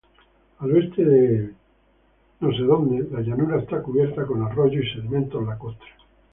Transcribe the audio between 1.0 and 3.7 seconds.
de Twin Falls, la llanura